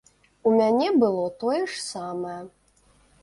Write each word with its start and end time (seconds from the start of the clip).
У 0.51 0.51
мяне 0.59 0.87
было 1.03 1.27
тое 1.45 1.59
ж 1.59 1.73
самае. 1.93 2.39